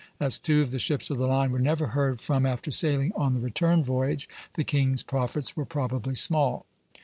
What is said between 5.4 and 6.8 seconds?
were probably small.